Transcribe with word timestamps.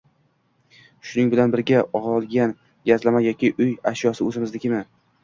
Shuning 1.09 1.27
bilan 1.33 1.53
birga 1.55 1.83
olgan 1.99 2.55
gazlama 2.93 3.21
yoki 3.27 3.53
uy 3.67 3.71
ashyosi 3.93 4.29
o'zimiznikimi 4.31 4.81